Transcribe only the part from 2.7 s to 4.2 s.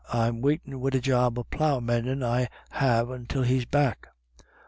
have until he's back."